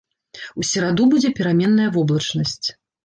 [0.61, 2.67] У сераду будзе пераменная воблачнасць.